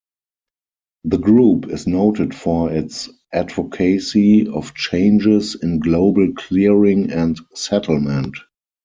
The 1.03 1.19
group 1.19 1.67
is 1.67 1.85
noted 1.85 2.33
for 2.33 2.71
its 2.71 3.07
advocacy 3.31 4.47
of 4.47 4.73
changes 4.73 5.53
in 5.53 5.77
global 5.77 6.33
clearing 6.33 7.11
and 7.11 7.39
settlement. 7.53 8.35